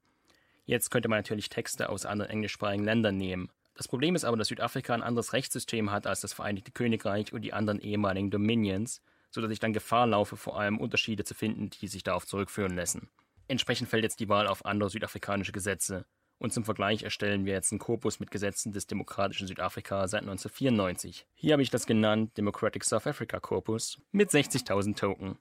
Jetzt 0.63 0.91
könnte 0.91 1.10
man 1.10 1.19
natürlich 1.19 1.50
Texte 1.50 1.89
aus 1.89 2.05
anderen 2.05 2.31
englischsprachigen 2.31 2.86
Ländern 2.86 3.17
nehmen. 3.17 3.50
Das 3.75 3.89
Problem 3.89 4.15
ist 4.15 4.24
aber, 4.24 4.38
dass 4.38 4.48
Südafrika 4.48 4.93
ein 4.93 5.03
anderes 5.03 5.34
Rechtssystem 5.34 5.91
hat 5.91 6.07
als 6.07 6.22
das 6.22 6.31
Vereinigte 6.31 6.72
Königreich 6.72 7.34
und 7.34 7.41
die 7.41 7.51
anderen 7.51 7.81
ehemaligen 7.81 8.31
Dominions, 8.31 9.01
sodass 9.36 9.51
ich 9.51 9.60
dann 9.60 9.74
Gefahr 9.74 10.08
laufe, 10.08 10.38
vor 10.38 10.60
allem 10.60 10.80
Unterschiede 10.80 11.25
zu 11.25 11.36
finden, 11.36 11.70
die 11.70 11.88
sich 11.88 12.04
darauf 12.04 12.25
zurückführen 12.25 12.75
lassen. 12.75 13.10
Entsprechend 13.48 13.89
fällt 13.89 14.04
jetzt 14.04 14.20
die 14.20 14.30
Wahl 14.30 14.48
auf 14.48 14.65
andere 14.65 14.89
südafrikanische 14.89 15.51
Gesetze. 15.51 16.06
Und 16.38 16.54
zum 16.54 16.65
Vergleich 16.65 17.04
erstellen 17.04 17.46
wir 17.46 17.54
jetzt 17.54 17.72
einen 17.72 17.80
Korpus 17.80 18.20
mit 18.20 18.32
Gesetzen 18.32 18.72
des 18.72 18.88
demokratischen 18.88 19.48
Südafrika 19.48 20.08
seit 20.08 20.22
1994. 20.22 21.27
Hier 21.34 21.54
habe 21.54 21.63
ich 21.63 21.70
das 21.70 21.86
genannt 21.86 22.38
Democratic 22.38 22.84
South 22.84 23.08
Africa 23.08 23.39
Corpus 23.39 24.01
mit 24.12 24.32
60.000 24.32 24.96
Token. 24.96 25.38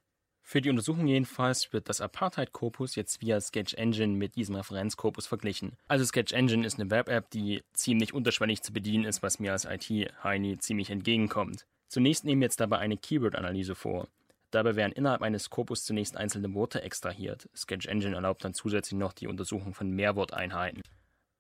Für 0.47 0.61
die 0.61 0.69
Untersuchung 0.69 1.07
jedenfalls 1.07 1.73
wird 1.73 1.89
das 1.89 2.03
Apartheid-Korpus 2.03 2.97
jetzt 2.97 3.23
via 3.23 3.41
Sketch 3.41 3.75
Engine 3.75 4.15
mit 4.15 4.37
diesem 4.37 4.57
Referenzkorpus 4.57 5.27
verglichen. 5.27 5.79
Also 5.89 6.05
Sketch 6.05 6.35
Engine 6.35 6.67
ist 6.67 6.79
eine 6.79 6.91
Web-App, 6.91 7.31
die 7.31 7.63
ziemlich 7.73 8.13
unterschwellig 8.13 8.63
zu 8.63 8.73
bedienen 8.73 9.05
ist, 9.05 9.23
was 9.23 9.39
mir 9.39 9.53
als 9.53 9.65
IT-Heini 9.65 10.59
ziemlich 10.59 10.91
entgegenkommt. 10.91 11.67
Zunächst 11.95 12.25
nehmen 12.25 12.41
wir 12.41 12.47
jetzt 12.47 12.59
dabei 12.59 12.79
eine 12.79 12.97
Keyword-Analyse 12.97 13.77
vor. 13.77 14.09
Dabei 14.51 14.75
werden 14.75 14.91
innerhalb 14.91 15.23
eines 15.23 15.49
Korpus 15.49 15.85
zunächst 15.85 16.17
einzelne 16.17 16.53
Worte 16.53 16.83
extrahiert. 16.83 17.49
Sketch 17.55 17.87
Engine 17.87 18.17
erlaubt 18.17 18.45
dann 18.45 18.53
zusätzlich 18.53 18.99
noch 18.99 19.13
die 19.13 19.29
Untersuchung 19.29 19.75
von 19.75 19.89
Mehrworteinheiten. 19.91 20.83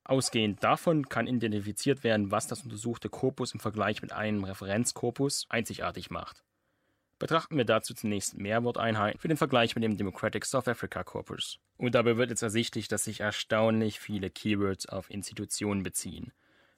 Ausgehend 0.04 0.62
davon 0.62 1.08
kann 1.08 1.26
identifiziert 1.26 2.04
werden, 2.04 2.30
was 2.30 2.46
das 2.46 2.62
untersuchte 2.62 3.08
Korpus 3.08 3.52
im 3.52 3.58
Vergleich 3.58 4.00
mit 4.00 4.12
einem 4.12 4.44
Referenzkorpus 4.44 5.46
einzigartig 5.48 6.10
macht. 6.10 6.44
Betrachten 7.18 7.56
wir 7.56 7.64
dazu 7.64 7.92
zunächst 7.92 8.36
Mehrworteinheiten 8.36 9.18
für 9.18 9.26
den 9.26 9.36
Vergleich 9.36 9.74
mit 9.74 9.82
dem 9.82 9.96
Democratic 9.96 10.44
South 10.44 10.68
Africa 10.68 11.02
Corpus. 11.02 11.58
Und 11.78 11.96
dabei 11.96 12.16
wird 12.16 12.30
jetzt 12.30 12.42
ersichtlich, 12.42 12.86
dass 12.86 13.02
sich 13.02 13.18
erstaunlich 13.18 13.98
viele 13.98 14.30
Keywords 14.30 14.86
auf 14.86 15.10
Institutionen 15.10 15.82
beziehen. 15.82 16.32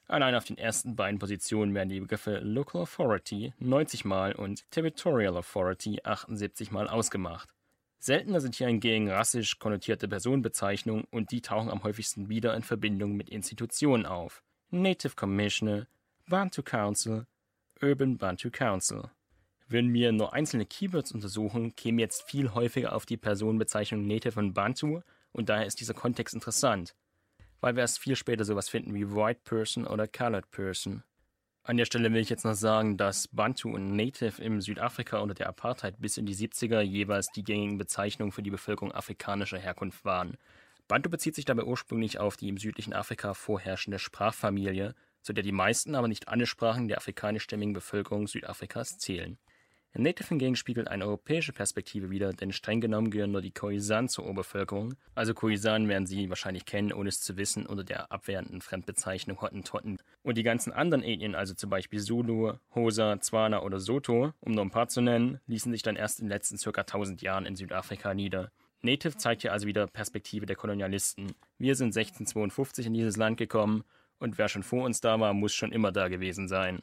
Allein 0.08 0.36
auf 0.36 0.44
den 0.44 0.56
ersten 0.56 0.94
beiden 0.94 1.18
Positionen 1.18 1.74
werden 1.74 1.88
die 1.88 1.98
Begriffe 1.98 2.38
Local 2.38 2.82
Authority 2.82 3.52
90 3.58 4.04
Mal 4.04 4.34
und 4.34 4.70
Territorial 4.70 5.36
Authority 5.36 6.00
78 6.04 6.70
Mal 6.70 6.88
ausgemacht. 6.88 7.52
Seltener 7.98 8.40
sind 8.40 8.54
hier 8.54 8.68
hingegen 8.68 9.10
rassisch 9.10 9.58
konnotierte 9.58 10.06
Personenbezeichnungen 10.06 11.04
und 11.10 11.32
die 11.32 11.40
tauchen 11.40 11.70
am 11.70 11.82
häufigsten 11.82 12.28
wieder 12.28 12.54
in 12.54 12.62
Verbindung 12.62 13.16
mit 13.16 13.30
Institutionen 13.30 14.06
auf. 14.06 14.44
Native 14.70 15.16
Commissioner, 15.16 15.88
Bantu 16.28 16.62
Council, 16.62 17.26
Urban 17.82 18.16
Bantu 18.16 18.50
Council. 18.52 19.10
Würden 19.66 19.92
wir 19.92 20.12
nur 20.12 20.32
einzelne 20.32 20.66
Keywords 20.66 21.10
untersuchen, 21.10 21.74
kämen 21.74 21.98
jetzt 21.98 22.22
viel 22.22 22.54
häufiger 22.54 22.94
auf 22.94 23.06
die 23.06 23.16
Personenbezeichnung 23.16 24.06
Native 24.06 24.38
und 24.38 24.54
Bantu 24.54 25.00
und 25.32 25.48
daher 25.48 25.66
ist 25.66 25.80
dieser 25.80 25.94
Kontext 25.94 26.32
interessant, 26.32 26.94
weil 27.66 27.74
wir 27.74 27.80
erst 27.80 27.98
viel 27.98 28.14
später 28.14 28.44
sowas 28.44 28.68
finden 28.68 28.94
wie 28.94 29.10
White 29.10 29.40
Person 29.42 29.88
oder 29.88 30.06
Colored 30.06 30.48
Person. 30.52 31.02
An 31.64 31.76
der 31.76 31.84
Stelle 31.84 32.12
will 32.12 32.20
ich 32.20 32.30
jetzt 32.30 32.44
noch 32.44 32.54
sagen, 32.54 32.96
dass 32.96 33.26
Bantu 33.26 33.74
und 33.74 33.96
Native 33.96 34.40
im 34.40 34.60
Südafrika 34.60 35.18
unter 35.18 35.34
der 35.34 35.48
Apartheid 35.48 36.00
bis 36.00 36.16
in 36.16 36.26
die 36.26 36.36
70er 36.36 36.80
jeweils 36.80 37.26
die 37.34 37.42
gängigen 37.42 37.76
Bezeichnungen 37.76 38.30
für 38.30 38.44
die 38.44 38.52
Bevölkerung 38.52 38.92
afrikanischer 38.92 39.58
Herkunft 39.58 40.04
waren. 40.04 40.36
Bantu 40.86 41.10
bezieht 41.10 41.34
sich 41.34 41.44
dabei 41.44 41.64
ursprünglich 41.64 42.20
auf 42.20 42.36
die 42.36 42.50
im 42.50 42.56
südlichen 42.56 42.92
Afrika 42.92 43.34
vorherrschende 43.34 43.98
Sprachfamilie, 43.98 44.94
zu 45.22 45.32
der 45.32 45.42
die 45.42 45.50
meisten, 45.50 45.96
aber 45.96 46.06
nicht 46.06 46.28
alle 46.28 46.46
Sprachen 46.46 46.86
der 46.86 46.98
afrikanischstämmigen 46.98 47.74
Bevölkerung 47.74 48.28
Südafrikas 48.28 48.96
zählen. 48.98 49.38
Native 49.98 50.28
hingegen 50.28 50.56
spiegelt 50.56 50.88
eine 50.88 51.06
europäische 51.06 51.52
Perspektive 51.52 52.10
wider, 52.10 52.32
denn 52.32 52.52
streng 52.52 52.80
genommen 52.80 53.10
gehören 53.10 53.32
nur 53.32 53.40
die 53.40 53.50
Khoisan 53.50 54.08
zur 54.08 54.26
Urbevölkerung. 54.26 54.94
Also 55.14 55.32
Khoisan 55.32 55.88
werden 55.88 56.06
Sie 56.06 56.28
wahrscheinlich 56.28 56.66
kennen, 56.66 56.92
ohne 56.92 57.08
es 57.08 57.20
zu 57.20 57.36
wissen, 57.36 57.66
unter 57.66 57.84
der 57.84 58.12
abwehrenden 58.12 58.60
Fremdbezeichnung 58.60 59.40
Hottentotten. 59.40 59.98
Und 60.22 60.36
die 60.36 60.42
ganzen 60.42 60.72
anderen 60.72 61.02
Ethnien, 61.02 61.34
also 61.34 61.54
zum 61.54 61.70
Beispiel 61.70 62.00
Zulu, 62.00 62.54
Hosa, 62.74 63.20
Zwana 63.20 63.62
oder 63.62 63.80
Soto, 63.80 64.32
um 64.40 64.52
nur 64.52 64.64
ein 64.64 64.70
paar 64.70 64.88
zu 64.88 65.00
nennen, 65.00 65.40
ließen 65.46 65.72
sich 65.72 65.82
dann 65.82 65.96
erst 65.96 66.20
in 66.20 66.26
den 66.26 66.32
letzten 66.32 66.58
ca. 66.58 66.80
1000 66.82 67.22
Jahren 67.22 67.46
in 67.46 67.56
Südafrika 67.56 68.12
nieder. 68.12 68.50
Native 68.82 69.16
zeigt 69.16 69.42
hier 69.42 69.52
also 69.52 69.66
wieder 69.66 69.86
Perspektive 69.86 70.46
der 70.46 70.56
Kolonialisten. 70.56 71.32
Wir 71.58 71.74
sind 71.74 71.96
1652 71.96 72.86
in 72.86 72.94
dieses 72.94 73.16
Land 73.16 73.38
gekommen 73.38 73.84
und 74.18 74.38
wer 74.38 74.48
schon 74.48 74.62
vor 74.62 74.84
uns 74.84 75.00
da 75.00 75.18
war, 75.20 75.32
muss 75.34 75.54
schon 75.54 75.72
immer 75.72 75.92
da 75.92 76.08
gewesen 76.08 76.48
sein. 76.48 76.82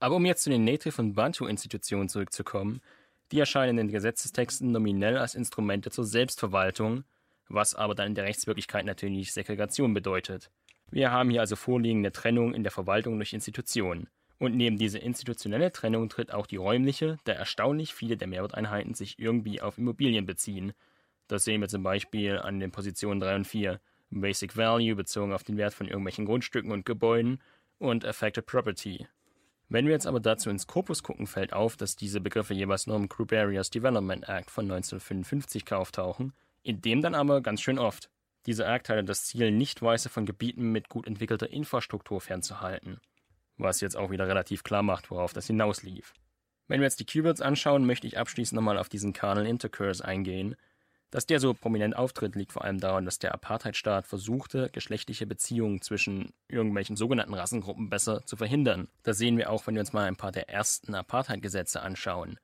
Aber 0.00 0.16
um 0.16 0.24
jetzt 0.24 0.42
zu 0.42 0.50
den 0.50 0.64
Native- 0.64 1.00
und 1.00 1.12
Bantu-Institutionen 1.12 2.08
zurückzukommen, 2.08 2.80
die 3.30 3.38
erscheinen 3.38 3.78
in 3.78 3.86
den 3.86 3.92
Gesetzestexten 3.92 4.72
nominell 4.72 5.18
als 5.18 5.34
Instrumente 5.34 5.90
zur 5.90 6.06
Selbstverwaltung, 6.06 7.04
was 7.48 7.74
aber 7.74 7.94
dann 7.94 8.08
in 8.08 8.14
der 8.14 8.24
Rechtswirklichkeit 8.24 8.86
natürlich 8.86 9.32
Segregation 9.32 9.92
bedeutet. 9.92 10.50
Wir 10.90 11.12
haben 11.12 11.30
hier 11.30 11.40
also 11.40 11.54
vorliegende 11.54 12.12
Trennung 12.12 12.54
in 12.54 12.62
der 12.62 12.72
Verwaltung 12.72 13.16
durch 13.18 13.34
Institutionen. 13.34 14.08
Und 14.38 14.56
neben 14.56 14.78
dieser 14.78 15.02
institutionelle 15.02 15.70
Trennung 15.70 16.08
tritt 16.08 16.32
auch 16.32 16.46
die 16.46 16.56
räumliche, 16.56 17.18
da 17.24 17.32
erstaunlich 17.32 17.92
viele 17.92 18.16
der 18.16 18.26
Mehrwerteinheiten 18.26 18.94
sich 18.94 19.18
irgendwie 19.18 19.60
auf 19.60 19.76
Immobilien 19.76 20.24
beziehen. 20.24 20.72
Das 21.28 21.44
sehen 21.44 21.60
wir 21.60 21.68
zum 21.68 21.82
Beispiel 21.82 22.38
an 22.38 22.58
den 22.58 22.72
Positionen 22.72 23.20
3 23.20 23.36
und 23.36 23.46
4. 23.46 23.80
Basic 24.08 24.56
Value 24.56 24.96
bezogen 24.96 25.34
auf 25.34 25.44
den 25.44 25.58
Wert 25.58 25.74
von 25.74 25.86
irgendwelchen 25.86 26.24
Grundstücken 26.24 26.72
und 26.72 26.86
Gebäuden 26.86 27.40
und 27.78 28.06
Affected 28.06 28.46
Property 28.46 29.06
wenn 29.70 29.86
wir 29.86 29.92
jetzt 29.92 30.08
aber 30.08 30.18
dazu 30.18 30.50
ins 30.50 30.66
Korpus 30.66 31.04
gucken, 31.04 31.28
fällt 31.28 31.52
auf, 31.52 31.76
dass 31.76 31.94
diese 31.94 32.20
Begriffe 32.20 32.54
jeweils 32.54 32.88
nur 32.88 32.96
im 32.96 33.08
Group 33.08 33.32
Areas 33.32 33.70
Development 33.70 34.28
Act 34.28 34.50
von 34.50 34.64
1955 34.64 35.72
auftauchen, 35.72 36.32
in 36.64 36.82
dem 36.82 37.00
dann 37.02 37.14
aber 37.14 37.40
ganz 37.40 37.60
schön 37.60 37.78
oft. 37.78 38.10
Dieser 38.46 38.66
Act 38.66 38.88
hatte 38.88 39.04
das 39.04 39.26
Ziel, 39.26 39.52
Nicht-Weiße 39.52 40.08
von 40.08 40.26
Gebieten 40.26 40.72
mit 40.72 40.88
gut 40.88 41.06
entwickelter 41.06 41.48
Infrastruktur 41.50 42.20
fernzuhalten. 42.20 43.00
Was 43.58 43.80
jetzt 43.80 43.96
auch 43.96 44.10
wieder 44.10 44.26
relativ 44.26 44.64
klar 44.64 44.82
macht, 44.82 45.10
worauf 45.10 45.32
das 45.32 45.46
hinauslief. 45.46 46.14
Wenn 46.66 46.80
wir 46.80 46.86
jetzt 46.86 46.98
die 46.98 47.06
Keywords 47.06 47.40
anschauen, 47.40 47.86
möchte 47.86 48.08
ich 48.08 48.18
abschließend 48.18 48.56
nochmal 48.56 48.78
auf 48.78 48.88
diesen 48.88 49.12
Carnal 49.12 49.46
Intercourse 49.46 50.04
eingehen, 50.04 50.56
dass 51.10 51.26
der 51.26 51.40
so 51.40 51.54
prominent 51.54 51.96
auftritt, 51.96 52.36
liegt 52.36 52.52
vor 52.52 52.64
allem 52.64 52.78
daran, 52.78 53.04
dass 53.04 53.18
der 53.18 53.34
Apartheidstaat 53.34 54.06
versuchte, 54.06 54.70
geschlechtliche 54.72 55.26
Beziehungen 55.26 55.82
zwischen 55.82 56.32
irgendwelchen 56.48 56.96
sogenannten 56.96 57.34
Rassengruppen 57.34 57.90
besser 57.90 58.24
zu 58.26 58.36
verhindern. 58.36 58.88
Das 59.02 59.18
sehen 59.18 59.36
wir 59.36 59.50
auch, 59.50 59.66
wenn 59.66 59.74
wir 59.74 59.80
uns 59.80 59.92
mal 59.92 60.06
ein 60.06 60.16
paar 60.16 60.32
der 60.32 60.48
ersten 60.48 60.94
Apartheid-Gesetze 60.94 61.80
anschauen. 61.80 62.38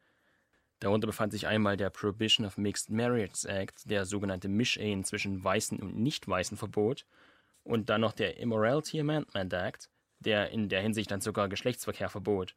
Darunter 0.81 1.07
befand 1.07 1.33
sich 1.33 1.47
einmal 1.47 1.77
der 1.77 1.91
Prohibition 1.91 2.47
of 2.47 2.59
Mixed 2.59 2.91
Marriage 2.91 3.49
Act, 3.49 3.89
der 3.89 4.05
sogenannte 4.05 4.49
Misch-Ehen 4.49 5.05
zwischen 5.05 5.43
Weißen 5.43 5.79
und 5.79 5.97
Nicht-Weißen 5.97 6.57
verbot, 6.57 7.07
und 7.63 7.89
dann 7.89 8.01
noch 8.01 8.13
der 8.13 8.39
Immorality 8.39 9.01
Amendment 9.01 9.53
Act, 9.53 9.91
der 10.21 10.51
in 10.51 10.69
der 10.69 10.83
Hinsicht 10.83 11.11
dann 11.11 11.21
sogar 11.21 11.49
Geschlechtsverkehr 11.49 12.09
verbot. 12.09 12.55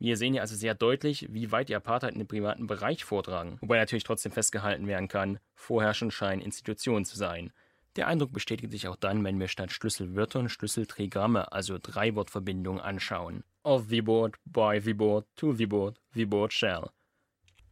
Wir 0.00 0.16
sehen 0.16 0.32
hier 0.32 0.42
also 0.42 0.54
sehr 0.54 0.74
deutlich, 0.74 1.26
wie 1.30 1.50
weit 1.50 1.68
die 1.68 1.74
Apartheid 1.74 2.12
in 2.12 2.20
den 2.20 2.28
privaten 2.28 2.68
Bereich 2.68 3.04
vordrang, 3.04 3.58
wobei 3.60 3.78
natürlich 3.78 4.04
trotzdem 4.04 4.30
festgehalten 4.30 4.86
werden 4.86 5.08
kann, 5.08 5.40
vorherrschend 5.54 6.12
scheinen 6.12 6.40
Institutionen 6.40 7.04
zu 7.04 7.16
sein. 7.16 7.52
Der 7.96 8.06
Eindruck 8.06 8.32
bestätigt 8.32 8.70
sich 8.70 8.86
auch 8.86 8.94
dann, 8.94 9.24
wenn 9.24 9.40
wir 9.40 9.48
statt 9.48 9.72
Schlüsselwörtern 9.72 10.48
Schlüsseltrigramme, 10.48 11.50
also 11.50 11.78
Dreiwortverbindungen 11.82 12.80
anschauen. 12.80 13.42
Of 13.64 13.86
the 13.88 14.00
board, 14.00 14.36
by 14.44 14.80
the 14.80 14.94
board, 14.94 15.26
to 15.34 15.52
the 15.52 15.66
board, 15.66 16.00
the 16.14 16.24
board 16.24 16.52
shall. 16.52 16.90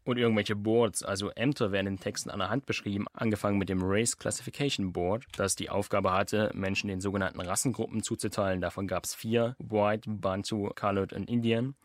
Und 0.03 0.19
irgendwelche 0.19 0.57
Boards, 0.57 1.05
also 1.05 1.31
Ämter, 1.31 1.71
werden 1.71 1.87
in 1.87 2.01
Texten 2.01 2.31
an 2.31 2.41
der 2.41 2.51
Hand 2.51 2.67
beschrieben, 2.67 3.07
angefangen 3.13 3.59
mit 3.59 3.69
dem 3.69 3.83
Race 3.83 4.17
Classification 4.17 4.93
Board, 4.93 5.27
das 5.37 5.55
die 5.55 5.71
Aufgabe 5.71 6.13
hatte, 6.13 6.51
Menschen 6.55 6.89
den 6.89 7.01
sogenannten 7.01 7.41
Rassengruppen 7.41 8.03
zuzuteilen. 8.03 8.61
Davon 8.61 8.89
gab 8.89 9.05
es 9.05 9.15
vier: 9.15 9.55
White, 9.59 10.11
Bantu, 10.11 10.71
Colored 10.75 11.13
und 11.13 11.31
Indian 11.31 11.77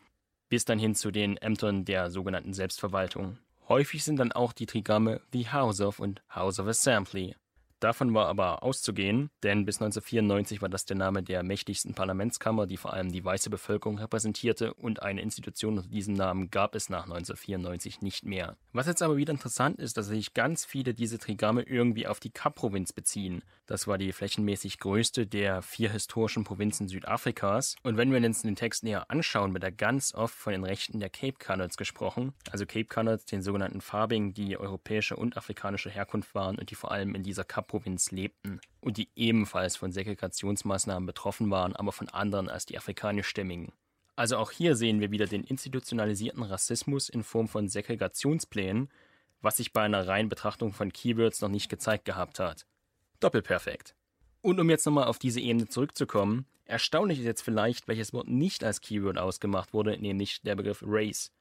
bis 0.52 0.66
dann 0.66 0.78
hin 0.78 0.94
zu 0.94 1.10
den 1.10 1.38
Ämtern 1.38 1.86
der 1.86 2.10
sogenannten 2.10 2.52
Selbstverwaltung. 2.52 3.38
Häufig 3.68 4.04
sind 4.04 4.18
dann 4.18 4.32
auch 4.32 4.52
die 4.52 4.66
Trigramme 4.66 5.22
The 5.32 5.48
House 5.48 5.80
of 5.80 5.98
und 5.98 6.20
House 6.34 6.60
of 6.60 6.66
Assembly 6.66 7.34
Davon 7.82 8.14
war 8.14 8.28
aber 8.28 8.62
auszugehen, 8.62 9.30
denn 9.42 9.64
bis 9.64 9.82
1994 9.82 10.62
war 10.62 10.68
das 10.68 10.84
der 10.84 10.96
Name 10.96 11.24
der 11.24 11.42
mächtigsten 11.42 11.94
Parlamentskammer, 11.94 12.68
die 12.68 12.76
vor 12.76 12.92
allem 12.92 13.10
die 13.10 13.24
weiße 13.24 13.50
Bevölkerung 13.50 13.98
repräsentierte, 13.98 14.72
und 14.74 15.02
eine 15.02 15.20
Institution 15.20 15.78
unter 15.78 15.90
diesem 15.90 16.14
Namen 16.14 16.52
gab 16.52 16.76
es 16.76 16.90
nach 16.90 17.06
1994 17.06 18.00
nicht 18.00 18.24
mehr. 18.24 18.56
Was 18.72 18.86
jetzt 18.86 19.02
aber 19.02 19.16
wieder 19.16 19.32
interessant 19.32 19.80
ist, 19.80 19.96
dass 19.96 20.06
sich 20.06 20.32
ganz 20.32 20.64
viele 20.64 20.94
diese 20.94 21.18
Trigramme 21.18 21.62
irgendwie 21.62 22.06
auf 22.06 22.20
die 22.20 22.30
Kap-Provinz 22.30 22.92
beziehen. 22.92 23.42
Das 23.66 23.88
war 23.88 23.98
die 23.98 24.12
flächenmäßig 24.12 24.78
größte 24.78 25.26
der 25.26 25.60
vier 25.60 25.90
historischen 25.90 26.44
Provinzen 26.44 26.86
Südafrikas. 26.86 27.74
Und 27.82 27.96
wenn 27.96 28.12
wir 28.12 28.24
uns 28.24 28.42
den 28.42 28.54
Text 28.54 28.84
näher 28.84 29.10
anschauen, 29.10 29.54
wird 29.54 29.64
da 29.64 29.70
ganz 29.70 30.14
oft 30.14 30.34
von 30.34 30.52
den 30.52 30.62
Rechten 30.62 31.00
der 31.00 31.10
Cape 31.10 31.38
Canads 31.38 31.76
gesprochen. 31.76 32.32
Also 32.52 32.64
Cape 32.64 32.84
Canads, 32.84 33.24
den 33.24 33.42
sogenannten 33.42 33.80
Farbigen, 33.80 34.34
die 34.34 34.56
europäische 34.56 35.16
und 35.16 35.36
afrikanische 35.36 35.90
Herkunft 35.90 36.32
waren 36.36 36.58
und 36.58 36.70
die 36.70 36.76
vor 36.76 36.92
allem 36.92 37.16
in 37.16 37.24
dieser 37.24 37.42
Kap 37.42 37.71
Provinz 37.72 38.10
lebten 38.10 38.60
und 38.82 38.98
die 38.98 39.08
ebenfalls 39.16 39.76
von 39.76 39.92
Segregationsmaßnahmen 39.92 41.06
betroffen 41.06 41.50
waren, 41.50 41.74
aber 41.74 41.90
von 41.90 42.10
anderen 42.10 42.50
als 42.50 42.66
die 42.66 42.76
afrikanischstämmigen. 42.76 43.72
Also 44.14 44.36
auch 44.36 44.50
hier 44.50 44.76
sehen 44.76 45.00
wir 45.00 45.10
wieder 45.10 45.24
den 45.24 45.42
institutionalisierten 45.42 46.42
Rassismus 46.42 47.08
in 47.08 47.22
Form 47.22 47.48
von 47.48 47.68
Segregationsplänen, 47.68 48.90
was 49.40 49.56
sich 49.56 49.72
bei 49.72 49.80
einer 49.80 50.06
reinen 50.06 50.28
Betrachtung 50.28 50.74
von 50.74 50.92
Keywords 50.92 51.40
noch 51.40 51.48
nicht 51.48 51.70
gezeigt 51.70 52.04
gehabt 52.04 52.40
hat. 52.40 52.66
Doppelperfekt. 53.20 53.94
Und 54.42 54.60
um 54.60 54.68
jetzt 54.68 54.84
nochmal 54.84 55.06
auf 55.06 55.18
diese 55.18 55.40
Ebene 55.40 55.66
zurückzukommen, 55.66 56.44
erstaunlich 56.66 57.20
ist 57.20 57.24
jetzt 57.24 57.42
vielleicht, 57.42 57.88
welches 57.88 58.12
Wort 58.12 58.28
nicht 58.28 58.64
als 58.64 58.82
Keyword 58.82 59.16
ausgemacht 59.16 59.72
wurde, 59.72 59.96
nämlich 59.96 60.42
der 60.42 60.56
Begriff 60.56 60.84
Race. 60.86 61.32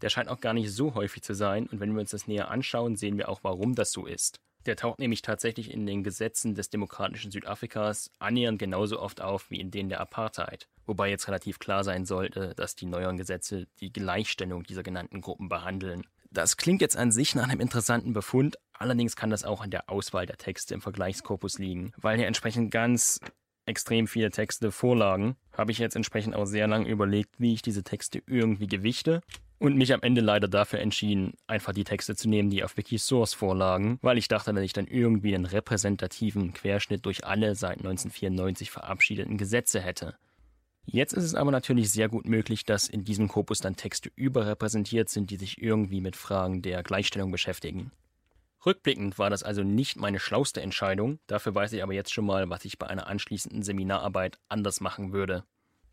Der 0.00 0.08
scheint 0.08 0.30
auch 0.30 0.40
gar 0.40 0.54
nicht 0.54 0.72
so 0.72 0.94
häufig 0.94 1.22
zu 1.22 1.34
sein 1.34 1.66
und 1.66 1.78
wenn 1.78 1.92
wir 1.92 2.00
uns 2.00 2.12
das 2.12 2.26
näher 2.26 2.50
anschauen, 2.50 2.96
sehen 2.96 3.18
wir 3.18 3.28
auch, 3.28 3.40
warum 3.42 3.74
das 3.74 3.92
so 3.92 4.06
ist. 4.06 4.40
Der 4.66 4.76
taucht 4.76 4.98
nämlich 4.98 5.22
tatsächlich 5.22 5.70
in 5.70 5.86
den 5.86 6.02
Gesetzen 6.02 6.54
des 6.54 6.70
demokratischen 6.70 7.30
Südafrikas 7.30 8.10
annähernd 8.18 8.58
genauso 8.58 9.00
oft 9.00 9.20
auf 9.20 9.50
wie 9.50 9.60
in 9.60 9.70
denen 9.70 9.90
der 9.90 10.00
Apartheid. 10.00 10.68
Wobei 10.86 11.10
jetzt 11.10 11.28
relativ 11.28 11.58
klar 11.58 11.84
sein 11.84 12.04
sollte, 12.04 12.54
dass 12.56 12.74
die 12.74 12.86
neueren 12.86 13.16
Gesetze 13.16 13.66
die 13.80 13.92
Gleichstellung 13.92 14.64
dieser 14.64 14.82
genannten 14.82 15.20
Gruppen 15.20 15.48
behandeln. 15.48 16.06
Das 16.30 16.56
klingt 16.56 16.80
jetzt 16.80 16.96
an 16.96 17.12
sich 17.12 17.34
nach 17.34 17.48
einem 17.48 17.60
interessanten 17.60 18.12
Befund, 18.12 18.58
allerdings 18.72 19.14
kann 19.14 19.30
das 19.30 19.44
auch 19.44 19.60
an 19.60 19.70
der 19.70 19.88
Auswahl 19.88 20.26
der 20.26 20.36
Texte 20.36 20.74
im 20.74 20.80
Vergleichskorpus 20.80 21.58
liegen, 21.58 21.92
weil 21.96 22.16
hier 22.16 22.26
entsprechend 22.26 22.70
ganz 22.72 23.20
extrem 23.66 24.08
viele 24.08 24.30
Texte 24.30 24.72
vorlagen, 24.72 25.36
habe 25.52 25.72
ich 25.72 25.78
jetzt 25.78 25.96
entsprechend 25.96 26.34
auch 26.34 26.44
sehr 26.44 26.66
lange 26.66 26.88
überlegt, 26.88 27.38
wie 27.38 27.54
ich 27.54 27.62
diese 27.62 27.82
Texte 27.82 28.22
irgendwie 28.26 28.66
gewichte 28.66 29.22
und 29.64 29.76
mich 29.78 29.94
am 29.94 30.02
Ende 30.02 30.20
leider 30.20 30.46
dafür 30.46 30.80
entschieden, 30.80 31.32
einfach 31.46 31.72
die 31.72 31.84
Texte 31.84 32.14
zu 32.14 32.28
nehmen, 32.28 32.50
die 32.50 32.62
auf 32.62 32.76
Wikisource 32.76 33.32
vorlagen, 33.32 33.98
weil 34.02 34.18
ich 34.18 34.28
dachte, 34.28 34.52
dass 34.52 34.62
ich 34.62 34.74
dann 34.74 34.86
irgendwie 34.86 35.34
einen 35.34 35.46
repräsentativen 35.46 36.52
Querschnitt 36.52 37.06
durch 37.06 37.24
alle 37.24 37.54
seit 37.54 37.78
1994 37.78 38.70
verabschiedeten 38.70 39.38
Gesetze 39.38 39.80
hätte. 39.80 40.16
Jetzt 40.84 41.14
ist 41.14 41.24
es 41.24 41.34
aber 41.34 41.50
natürlich 41.50 41.90
sehr 41.90 42.10
gut 42.10 42.28
möglich, 42.28 42.66
dass 42.66 42.88
in 42.88 43.04
diesem 43.04 43.26
Korpus 43.26 43.60
dann 43.60 43.74
Texte 43.74 44.10
überrepräsentiert 44.14 45.08
sind, 45.08 45.30
die 45.30 45.36
sich 45.36 45.62
irgendwie 45.62 46.02
mit 46.02 46.14
Fragen 46.14 46.60
der 46.60 46.82
Gleichstellung 46.82 47.30
beschäftigen. 47.30 47.90
Rückblickend 48.66 49.18
war 49.18 49.30
das 49.30 49.42
also 49.42 49.62
nicht 49.62 49.96
meine 49.96 50.18
schlauste 50.18 50.60
Entscheidung, 50.60 51.20
dafür 51.26 51.54
weiß 51.54 51.72
ich 51.72 51.82
aber 51.82 51.94
jetzt 51.94 52.12
schon 52.12 52.26
mal, 52.26 52.50
was 52.50 52.66
ich 52.66 52.78
bei 52.78 52.86
einer 52.86 53.06
anschließenden 53.06 53.62
Seminararbeit 53.62 54.38
anders 54.50 54.82
machen 54.82 55.14
würde. 55.14 55.44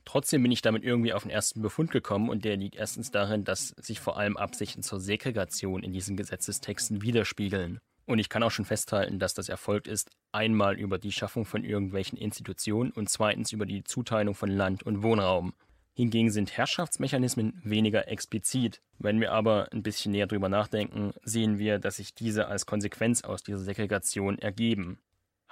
Trotzdem 0.06 0.42
bin 0.42 0.52
ich 0.52 0.62
damit 0.62 0.84
irgendwie 0.84 1.14
auf 1.14 1.24
den 1.24 1.32
ersten 1.32 1.62
Befund 1.62 1.92
gekommen 1.92 2.30
und 2.30 2.44
der 2.44 2.58
liegt 2.58 2.76
erstens 2.76 3.12
darin, 3.12 3.44
dass 3.44 3.70
sich 3.78 4.00
vor 4.00 4.18
allem 4.18 4.38
Absichten 4.38 4.84
zur 4.84 5.00
Segregation 5.00 5.84
in 5.84 5.94
diesen 5.94 6.18
Gesetzestexten 6.18 7.02
widerspiegeln. 7.02 7.80
Und 8.06 8.20
ich 8.20 8.30
kann 8.30 8.44
auch 8.44 8.52
schon 8.52 8.66
festhalten, 8.66 9.20
dass 9.20 9.34
das 9.34 9.48
erfolgt 9.48 9.88
ist, 9.88 10.10
einmal 10.32 10.78
über 10.78 10.98
die 10.98 11.12
Schaffung 11.12 11.46
von 11.46 11.64
irgendwelchen 11.64 12.18
Institutionen 12.18 12.92
und 12.92 13.10
zweitens 13.10 13.52
über 13.52 13.66
die 13.66 13.84
Zuteilung 13.84 14.36
von 14.36 14.50
Land 14.50 14.84
und 14.84 15.04
Wohnraum. 15.04 15.54
Hingegen 15.94 16.32
sind 16.32 16.58
Herrschaftsmechanismen 16.58 17.62
weniger 17.64 18.08
explizit. 18.08 18.82
Wenn 18.98 19.20
wir 19.20 19.32
aber 19.32 19.68
ein 19.72 19.84
bisschen 19.84 20.14
näher 20.14 20.28
drüber 20.28 20.50
nachdenken, 20.50 21.14
sehen 21.24 21.60
wir, 21.60 21.80
dass 21.80 21.98
sich 21.98 22.16
diese 22.16 22.48
als 22.48 22.66
Konsequenz 22.66 23.24
aus 23.24 23.44
dieser 23.44 23.60
Segregation 23.60 24.40
ergeben. 24.40 25.00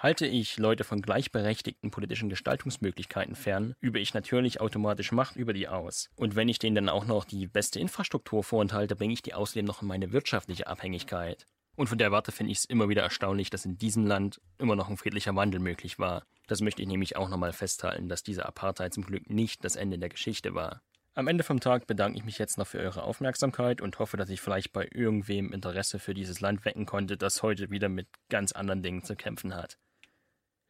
Halte 0.01 0.25
ich 0.25 0.57
Leute 0.57 0.85
von 0.85 1.01
gleichberechtigten 1.01 1.91
politischen 1.91 2.29
Gestaltungsmöglichkeiten 2.29 3.35
fern, 3.35 3.73
übe 3.81 3.99
ich 3.99 4.13
natürlich 4.13 4.61
automatisch 4.61 5.11
Macht 5.11 5.35
über 5.35 5.51
die 5.51 5.67
aus. 5.67 6.09
Und 6.15 6.37
wenn 6.37 6.47
ich 6.47 6.57
denen 6.57 6.75
dann 6.75 6.87
auch 6.87 7.03
noch 7.03 7.25
die 7.25 7.47
beste 7.47 7.81
Infrastruktur 7.81 8.41
vorenthalte, 8.41 8.95
bringe 8.95 9.11
ich 9.11 9.23
die 9.23 9.33
außerdem 9.33 9.65
noch 9.65 9.81
in 9.81 9.89
meine 9.89 10.13
wirtschaftliche 10.13 10.67
Abhängigkeit. 10.67 11.45
Und 11.75 11.87
von 11.89 11.97
der 11.97 12.13
Warte 12.13 12.31
finde 12.31 12.53
ich 12.53 12.59
es 12.59 12.65
immer 12.65 12.87
wieder 12.87 13.01
erstaunlich, 13.01 13.49
dass 13.49 13.65
in 13.65 13.77
diesem 13.77 14.05
Land 14.05 14.39
immer 14.57 14.77
noch 14.77 14.89
ein 14.89 14.95
friedlicher 14.95 15.35
Wandel 15.35 15.59
möglich 15.59 15.99
war. 15.99 16.23
Das 16.47 16.61
möchte 16.61 16.81
ich 16.81 16.87
nämlich 16.87 17.17
auch 17.17 17.27
nochmal 17.27 17.51
festhalten, 17.51 18.07
dass 18.07 18.23
diese 18.23 18.45
Apartheid 18.45 18.93
zum 18.93 19.03
Glück 19.03 19.29
nicht 19.29 19.65
das 19.65 19.75
Ende 19.75 19.99
der 19.99 20.07
Geschichte 20.07 20.55
war. 20.55 20.81
Am 21.13 21.27
Ende 21.27 21.43
vom 21.43 21.59
Tag 21.59 21.87
bedanke 21.87 22.17
ich 22.17 22.23
mich 22.23 22.37
jetzt 22.37 22.57
noch 22.57 22.67
für 22.67 22.79
eure 22.79 23.03
Aufmerksamkeit 23.03 23.81
und 23.81 23.99
hoffe, 23.99 24.15
dass 24.15 24.29
ich 24.29 24.39
vielleicht 24.39 24.71
bei 24.71 24.87
irgendwem 24.93 25.51
Interesse 25.51 25.99
für 25.99 26.13
dieses 26.13 26.39
Land 26.39 26.63
wecken 26.63 26.85
konnte, 26.85 27.17
das 27.17 27.43
heute 27.43 27.69
wieder 27.69 27.89
mit 27.89 28.07
ganz 28.29 28.53
anderen 28.53 28.81
Dingen 28.81 29.03
zu 29.03 29.17
kämpfen 29.17 29.53
hat. 29.53 29.77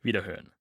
Wiederhören. 0.04 0.52